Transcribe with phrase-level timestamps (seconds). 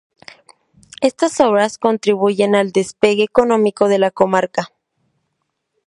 [1.01, 4.73] Estas obras contribuyen al despegue económico de la comarca.